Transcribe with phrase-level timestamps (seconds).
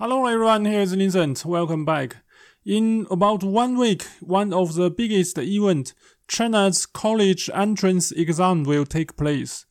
[0.00, 1.44] Hello everyone, here's Vincent.
[1.44, 2.18] Welcome back.
[2.64, 5.92] In about one week, one of the biggest event,
[6.28, 9.66] China's college entrance exam will take place.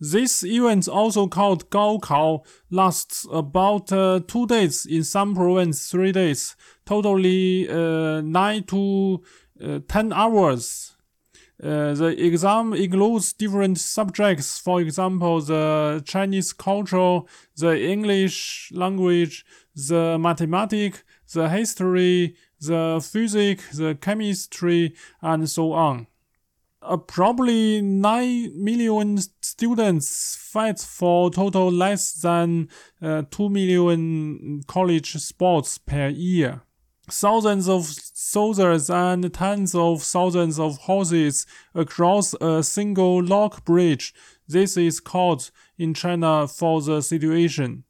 [0.00, 6.56] This event, also called Gaokao, lasts about uh, two days in some provinces, three days,
[6.86, 9.22] totally uh, nine to
[9.62, 10.95] uh, ten hours.
[11.62, 17.20] Uh, the exam includes different subjects, for example, the Chinese culture,
[17.56, 21.02] the English language, the mathematics,
[21.32, 26.06] the history, the physics, the chemistry, and so on
[26.86, 32.68] uh, probably 9 million students fight for total less than
[33.02, 36.62] uh, 2 million college sports per year.
[37.08, 44.12] Thousands of soldiers and tens of thousands of horses across a single lock bridge.
[44.48, 47.84] This is called in China for the situation.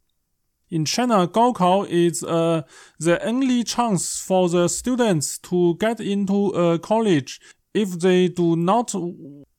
[0.68, 2.62] In China, Gaokao is uh,
[2.98, 7.40] the only chance for the students to get into a college
[7.76, 8.94] if they do not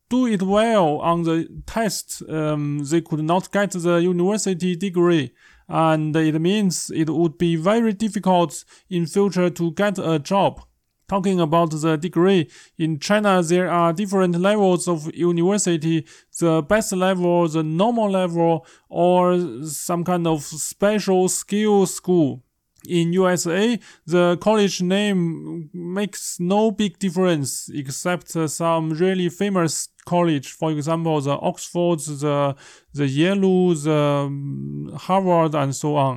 [0.09, 5.33] do it well on the test, um, they could not get the university degree.
[5.69, 10.61] And it means it would be very difficult in future to get a job.
[11.09, 16.05] Talking about the degree, in China there are different levels of university,
[16.37, 22.43] the best level, the normal level, or some kind of special skill school
[22.87, 30.47] in USA, the college name makes no big difference except some really famous college.
[30.59, 32.55] For example, the Oxford, the
[32.93, 36.15] the Yale, the um, Harvard, and so on.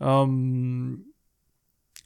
[0.00, 1.04] Um,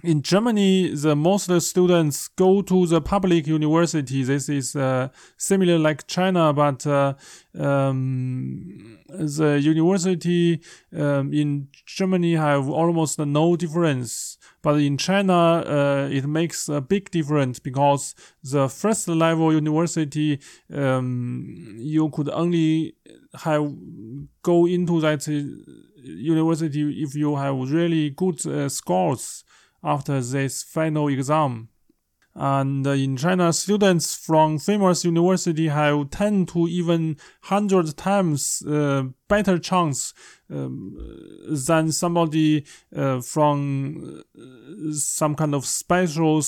[0.05, 4.23] in Germany, the most students go to the public university.
[4.23, 7.15] This is uh, similar like China, but uh,
[7.59, 10.61] um, the university
[10.97, 14.37] um, in Germany have almost no difference.
[14.63, 20.41] But in China, uh, it makes a big difference because the first level university,
[20.73, 22.95] um, you could only
[23.35, 23.73] have
[24.43, 25.27] go into that
[26.03, 29.44] university if you have really good uh, scores
[29.85, 31.69] after this final exam.
[32.37, 39.57] And in China, students from famous university have 10 to even 100 times uh, better
[39.57, 40.13] chance
[40.51, 40.99] um,
[41.49, 46.43] than somebody uh, from uh, some kind of special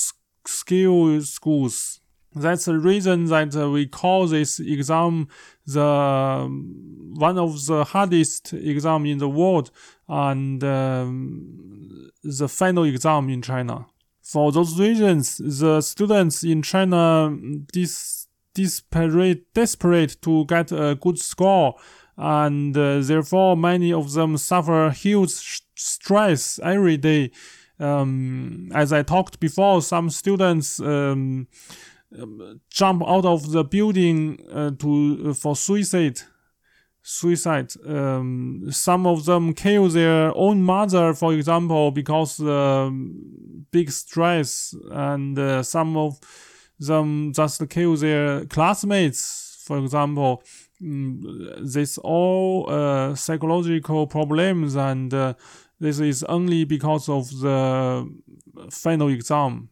[0.45, 2.01] skill schools.
[2.37, 5.29] That's the reason that uh, we call this exam
[5.67, 9.71] the um, one of the hardest exam in the world
[10.07, 13.87] and um, the final exam in China.
[14.23, 17.35] For those reasons, the students in China
[17.73, 21.77] dis- desperate, desperate to get a good score,
[22.19, 27.31] and uh, therefore many of them suffer huge stress every day.
[27.79, 31.47] Um, as I talked before, some students um,
[32.19, 36.21] um jump out of the building uh, to uh, for suicide
[37.07, 37.73] suicide.
[37.87, 42.91] Um, some of them kill their own mother, for example, because uh,
[43.71, 46.19] big stress, and uh, some of
[46.81, 50.43] them just kill their classmates, for example.
[50.83, 55.35] Mm, this all uh, psychological problems, and uh,
[55.79, 58.11] this is only because of the
[58.71, 59.69] final exam.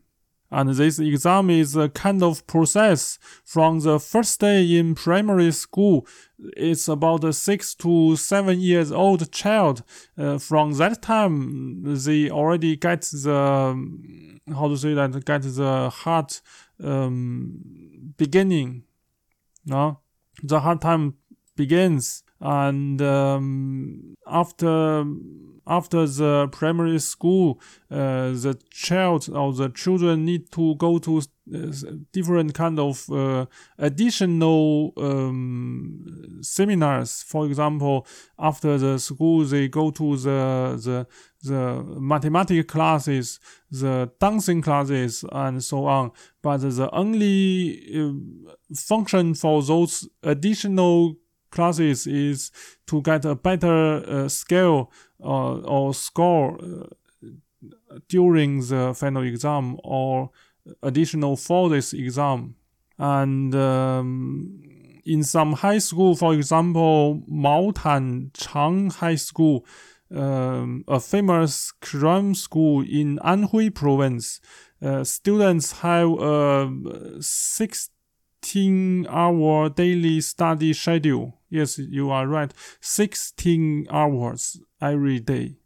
[0.54, 6.06] And this exam is a kind of process from the first day in primary school.
[6.56, 9.82] It's about a six to seven years old child.
[10.16, 16.32] Uh, from that time, they already get the, how to say that, get the hard
[16.82, 18.84] um, beginning.
[19.66, 20.00] No?
[20.42, 21.14] The hard time
[21.56, 22.23] begins.
[22.40, 25.04] And um, after
[25.66, 27.58] after the primary school,
[27.90, 31.22] uh, the child or the children need to go to
[32.12, 33.46] different kind of uh,
[33.78, 37.22] additional um, seminars.
[37.22, 38.06] For example,
[38.38, 41.06] after the school, they go to the the
[41.42, 46.12] the mathematics classes, the dancing classes, and so on.
[46.42, 51.16] But the only uh, function for those additional
[51.54, 52.50] classes is
[52.86, 54.90] to get a better uh, skill
[55.22, 60.30] uh, or score uh, during the final exam or
[60.82, 62.56] additional for this exam.
[62.98, 64.60] And um,
[65.04, 69.66] in some high school, for example, Maotanchang High School,
[70.14, 74.40] um, a famous crime school in Anhui province,
[74.82, 76.70] uh, students have a
[78.44, 82.52] 16 hour daily study schedule Yes, you are right.
[82.80, 85.56] 16 hours every day.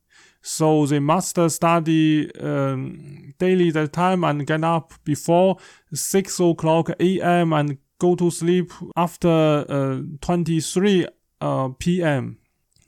[0.43, 5.57] So they must study um, daily that time and get up before
[5.95, 7.55] 6 o'clock a.m.
[7.55, 11.07] and go to sleep after uh, 23
[11.41, 12.39] uh, p.m.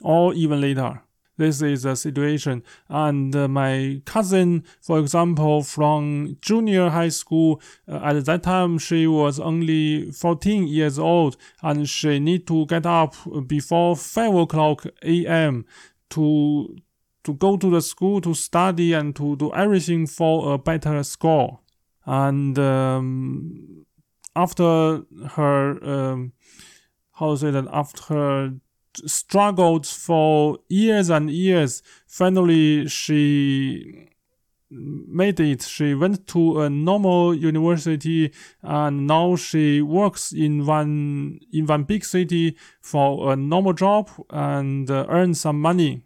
[0.02, 1.02] or even later.
[1.40, 2.62] This is a situation.
[2.90, 9.06] And uh, my cousin, for example, from junior high school, uh, at that time she
[9.06, 13.14] was only 14 years old and she need to get up
[13.46, 15.64] before 5 o'clock a.m.
[16.10, 16.76] to
[17.24, 21.60] to go to the school to study and to do everything for a better score.
[22.04, 23.86] And um,
[24.36, 25.04] after
[25.36, 26.32] her, um,
[27.12, 28.60] how to say that, after
[29.06, 31.82] struggled for years and years.
[32.06, 34.08] Finally, she
[34.70, 35.62] made it.
[35.62, 38.32] She went to a normal university
[38.62, 44.90] and now she works in one in one big city for a normal job and
[44.90, 46.02] uh, earn some money.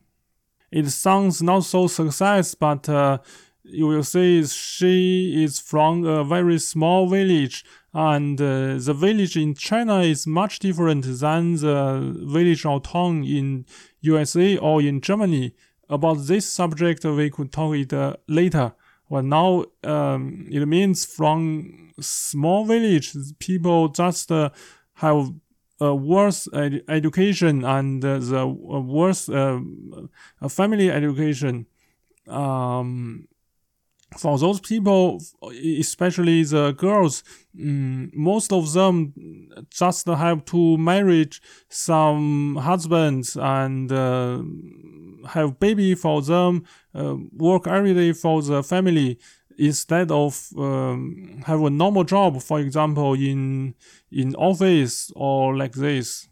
[0.71, 3.19] It sounds not so success, but uh,
[3.63, 7.65] you will see she is from a very small village
[7.95, 13.65] and uh, the village in China is much different than the village or town in
[14.01, 15.55] USA or in Germany.
[15.89, 18.73] About this subject, we could talk it uh, later.
[19.09, 24.51] Well, now um, it means from small village, people just uh,
[24.95, 25.33] have
[25.79, 29.61] a worse ed- education and the worse uh,
[30.49, 31.67] family education.
[32.27, 33.24] Um,
[34.17, 35.21] for those people,
[35.79, 37.23] especially the girls,
[37.61, 39.13] um, most of them
[39.71, 41.29] just have to marry
[41.69, 44.43] some husbands and uh,
[45.29, 46.65] have baby for them,
[46.95, 49.19] uh, work every day for the family
[49.57, 53.75] instead of um, have a normal job, for example, in
[54.11, 56.29] in office or like this.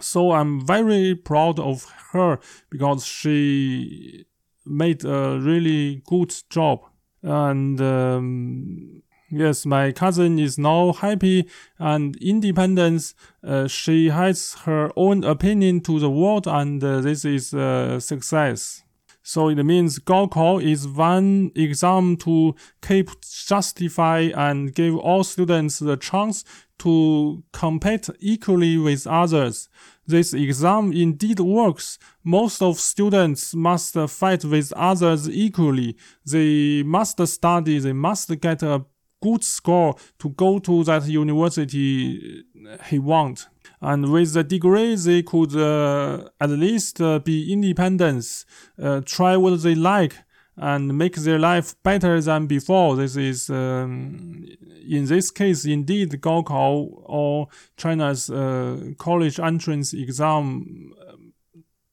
[0.00, 2.38] So I'm very proud of her
[2.70, 4.24] because she
[4.64, 6.89] made a really good job
[7.22, 13.14] and um, yes, my cousin is now happy and independent.
[13.44, 18.82] Uh, she has her own opinion to the world, and uh, this is a success.
[19.22, 25.96] So it means Gaokao is one exam to keep justify and give all students the
[25.96, 26.42] chance
[26.78, 29.68] to compete equally with others.
[30.10, 31.98] This exam indeed works.
[32.24, 35.96] Most of students must fight with others equally.
[36.24, 38.84] They must study, they must get a
[39.22, 42.44] good score to go to that university
[42.88, 43.48] he want.
[43.80, 48.44] And with the degree, they could uh, at least uh, be independent,
[48.82, 50.14] uh, try what they like,
[50.56, 52.96] and make their life better than before.
[52.96, 54.46] This is, um,
[54.86, 60.92] in this case, indeed, Gaokao or China's uh, college entrance exam,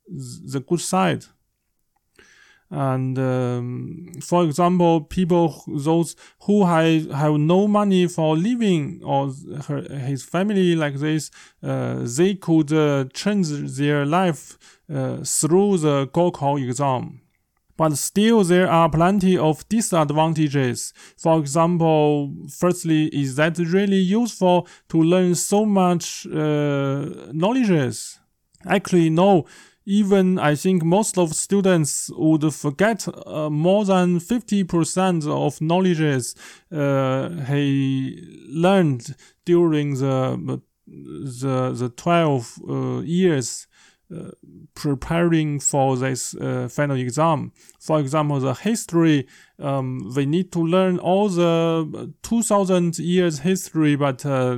[0.08, 1.26] the good side.
[2.70, 9.32] And um, for example, people those who have, have no money for living or
[9.68, 11.32] her, his family like this,
[11.64, 14.58] uh, they could uh, change their life
[14.94, 17.22] uh, through the Gaokao exam.
[17.78, 20.94] But still, there are plenty of disadvantages.
[21.16, 28.18] For example, firstly, is that really useful to learn so much uh, knowledge?
[28.66, 29.46] Actually, no.
[29.86, 36.36] Even I think most of students would forget uh, more than 50% of knowledge
[36.72, 39.16] uh, he learned
[39.46, 43.67] during the the the 12 uh, years
[44.16, 44.32] uh,
[44.74, 47.52] preparing for this uh, final exam.
[47.80, 49.28] For example, the history,
[49.60, 54.58] um, we need to learn all the 2000 years history, but uh,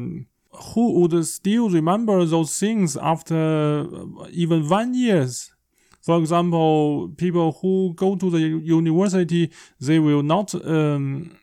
[0.51, 3.87] who would still remember those things after
[4.31, 5.51] even one years?
[6.01, 11.37] For example, people who go to the university, they will not um,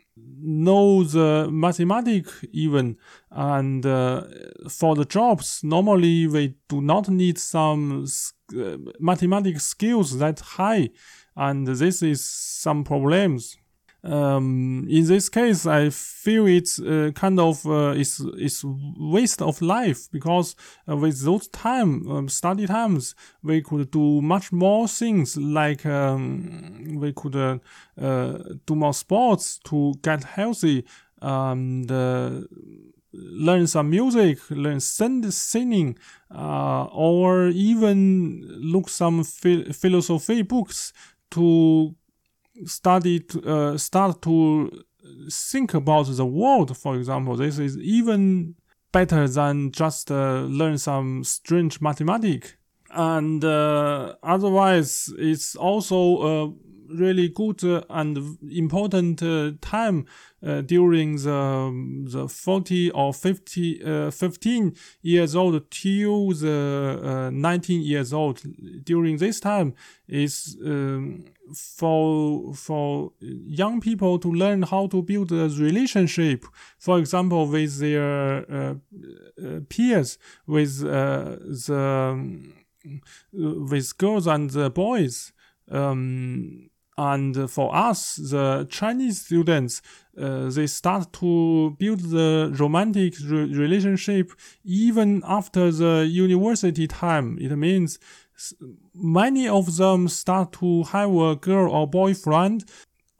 [0.47, 2.97] know the mathematics even
[3.31, 4.23] and uh,
[4.69, 8.07] for the jobs normally we do not need some
[8.57, 10.88] uh, mathematics skills that high
[11.37, 13.57] and this is some problems
[14.07, 19.61] um, in this case, I feel it's uh, kind of uh, it's it's waste of
[19.61, 20.55] life because
[20.89, 26.99] uh, with those time um, study times we could do much more things like um,
[27.01, 27.59] we could uh,
[28.01, 30.85] uh, do more sports to get healthy
[31.21, 32.43] and uh,
[33.13, 35.99] learn some music, learn singing,
[36.31, 40.93] or even look some philosophy books
[41.31, 41.95] to
[42.65, 44.71] study to, uh, start to
[45.31, 48.55] think about the world, for example, this is even
[48.93, 52.57] better than just uh, learn some strange mathematics.
[52.91, 55.99] And uh, otherwise, it's also
[56.47, 56.53] a
[56.88, 60.07] really good uh, and important uh, time
[60.47, 67.83] uh, during the the 40 or 50 uh, 15 years old till the uh, 19
[67.83, 68.43] years old.
[68.85, 69.75] During this time
[70.09, 71.25] is um,
[71.55, 76.45] for for young people to learn how to build a relationship
[76.78, 78.76] for example with their
[79.69, 82.52] peers with the
[83.33, 85.33] with girls and boys.
[85.71, 89.83] Um, and for us, the Chinese students,
[90.19, 94.33] uh, they start to build the romantic re relationship
[94.65, 97.37] even after the university time.
[97.38, 97.99] It means
[98.95, 102.65] many of them start to have a girl or boyfriend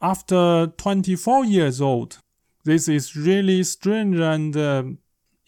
[0.00, 2.18] after 24 years old.
[2.64, 4.85] This is really strange and uh,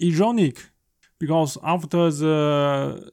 [0.03, 0.71] ironic
[1.19, 3.11] because after the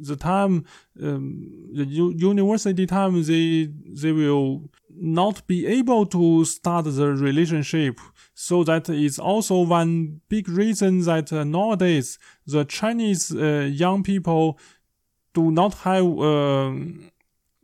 [0.00, 0.64] the time
[1.02, 3.68] um, the u- university time they
[4.00, 8.00] they will not be able to start the relationship.
[8.34, 14.58] So that is also one big reason that uh, nowadays the chinese uh, young people
[15.34, 16.72] do not have uh,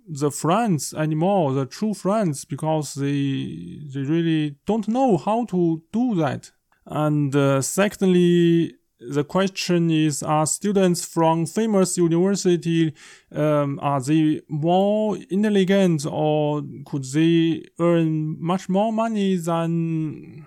[0.06, 6.14] the friends anymore the true friends because they they really don't know how to do
[6.16, 6.52] that.
[6.86, 8.74] And uh, secondly
[9.08, 12.92] the question is are students from famous university
[13.32, 20.46] um, are they more intelligent or could they earn much more money than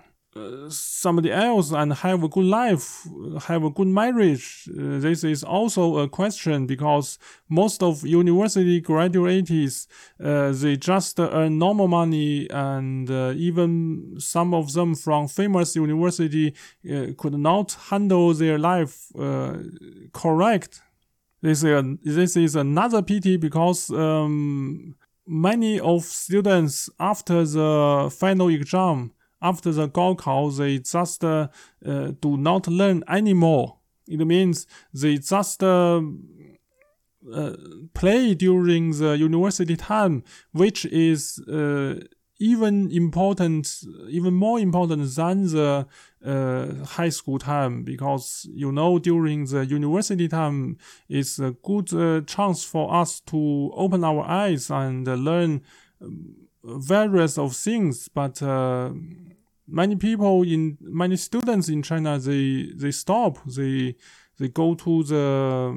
[0.68, 3.06] somebody else and have a good life,
[3.42, 4.68] have a good marriage.
[4.68, 7.18] Uh, this is also a question because
[7.48, 9.86] most of university graduates,
[10.22, 16.54] uh, they just earn normal money and uh, even some of them from famous university
[16.90, 19.54] uh, could not handle their life uh,
[20.12, 20.82] correct.
[21.40, 24.96] This, this is another pity because um,
[25.28, 31.48] many of students after the final exam after the Gaokao, they just uh,
[31.84, 33.76] uh, do not learn anymore.
[34.06, 36.00] It means they just uh,
[37.32, 37.52] uh
[37.94, 42.00] play during the university time, which is uh,
[42.40, 45.86] even important, even more important than the
[46.24, 50.78] uh, high school time, because you know during the university time
[51.08, 55.62] it's a good chance for us to open our eyes and learn.
[56.00, 58.90] Um, various of things, but uh,
[59.66, 63.94] many people in many students in China they they stop they
[64.38, 65.74] they go to the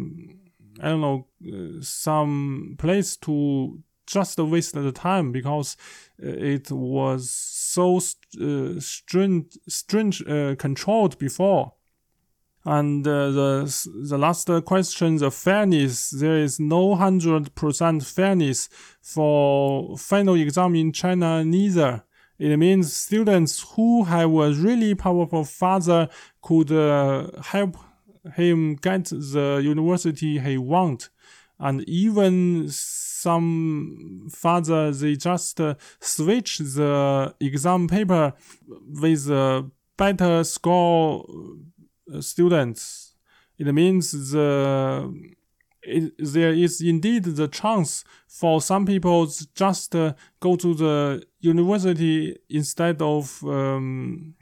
[0.81, 5.77] I don't know uh, some place to just waste the time because
[6.21, 11.73] uh, it was so uh, strange strange uh, controlled before.
[12.63, 16.11] And uh, the the last question, the fairness.
[16.11, 18.69] There is no hundred percent fairness
[19.01, 22.03] for final exam in China neither.
[22.37, 26.09] It means students who have a really powerful father
[26.41, 27.77] could uh, help
[28.35, 31.09] him get the university he want.
[31.59, 38.33] And even some father, they just uh, switch the exam paper
[38.67, 41.53] with a better score uh,
[42.19, 43.15] students.
[43.57, 45.13] It means the
[45.83, 52.37] it, there is indeed the chance for some people just uh, go to the university
[52.49, 54.35] instead of um,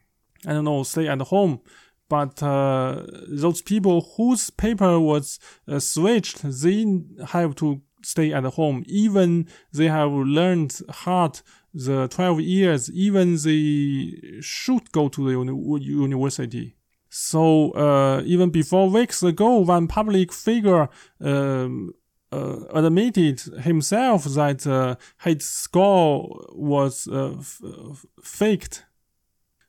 [0.46, 1.62] I don't know stay at home.
[2.10, 6.86] But uh, those people whose paper was uh, switched, they
[7.28, 8.84] have to stay at home.
[8.88, 15.84] Even they have learned hard the 12 years, even they should go to the uni-
[15.84, 16.76] university.
[17.10, 20.90] So uh, even before weeks ago, one public figure
[21.20, 21.94] um,
[22.32, 28.86] uh, admitted himself that uh, his score was uh, f- faked.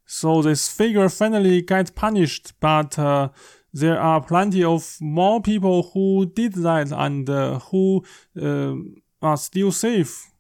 [0.05, 3.31] So this figure finally got punished, but uh,
[3.73, 8.05] there are plenty of more people who did that and uh, who
[8.41, 10.31] um, are still safe.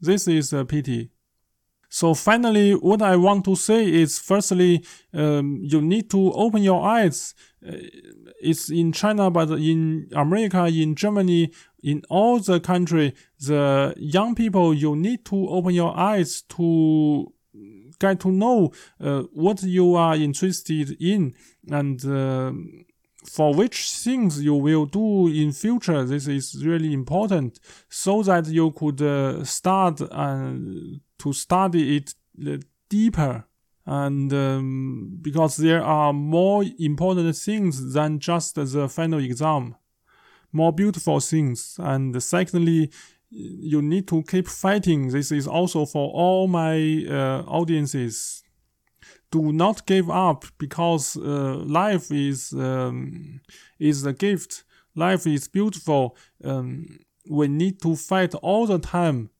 [0.00, 1.10] This is a pity.
[1.88, 6.86] So finally, what I want to say is, firstly, um, you need to open your
[6.86, 7.34] eyes.
[7.66, 7.72] Uh,
[8.40, 11.52] it's in China, but in America, in Germany,
[11.82, 17.32] in all the country, the young people, you need to open your eyes to
[17.98, 21.34] get to know uh, what you are interested in
[21.70, 22.52] and uh,
[23.28, 26.04] for which things you will do in future.
[26.04, 32.14] This is really important so that you could uh, start and to study it
[32.88, 33.44] deeper
[33.84, 39.74] and um, because there are more important things than just the final exam
[40.52, 42.90] more beautiful things and secondly
[43.30, 45.08] you need to keep fighting.
[45.08, 48.42] This is also for all my uh, audiences.
[49.30, 53.40] Do not give up because uh, life is um,
[53.78, 54.64] is a gift.
[54.94, 56.16] Life is beautiful.
[56.44, 59.30] Um, we need to fight all the time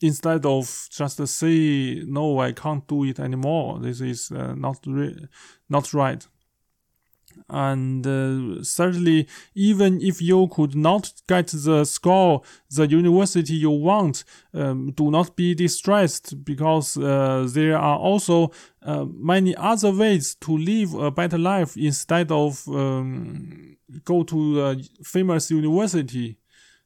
[0.00, 3.78] instead of just say no, I can't do it anymore.
[3.80, 5.28] This is uh, not re-
[5.68, 6.26] not right
[7.48, 14.24] and uh, certainly even if you could not get the score the university you want
[14.54, 18.50] um, do not be distressed because uh, there are also
[18.82, 24.76] uh, many other ways to live a better life instead of um, go to a
[25.04, 26.36] famous university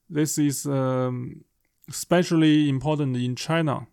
[0.09, 1.43] this is um,
[1.91, 3.87] especially important in china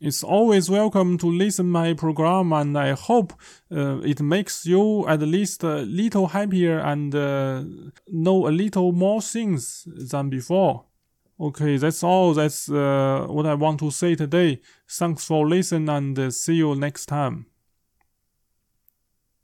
[0.00, 3.32] it's always welcome to listen my program, and I hope
[3.72, 7.64] uh, it makes you at least a little happier and uh,
[8.06, 10.84] know a little more things than before.
[11.40, 12.34] Okay, that's all.
[12.34, 14.60] That's uh, what I want to say today.
[14.86, 17.46] Thanks for listening, and uh, see you next time.